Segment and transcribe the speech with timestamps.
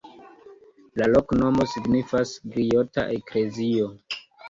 [1.01, 3.97] La loknomo signifas: griota-eklezio.